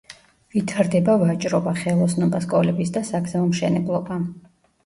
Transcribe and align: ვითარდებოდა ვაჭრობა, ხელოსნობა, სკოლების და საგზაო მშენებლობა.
ვითარდებოდა 0.53 1.17
ვაჭრობა, 1.33 1.75
ხელოსნობა, 1.81 2.41
სკოლების 2.47 2.93
და 2.97 3.07
საგზაო 3.11 3.47
მშენებლობა. 3.53 4.19